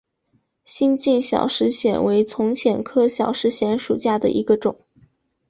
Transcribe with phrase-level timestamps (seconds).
[0.65, 4.79] 新进小石藓为丛藓科小石藓属下的一个种。